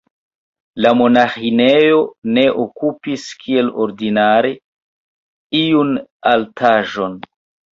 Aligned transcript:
La 0.85 0.93
monaĥinejo 1.01 1.99
ne 2.37 2.45
okupis, 2.65 3.27
kiel 3.43 3.69
ordinare, 3.85 4.53
iun 5.63 5.93
altaĵon. 6.33 7.23